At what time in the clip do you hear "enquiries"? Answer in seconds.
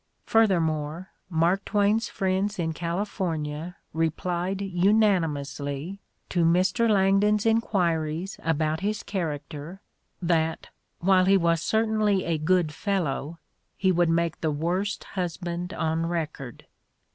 7.45-8.39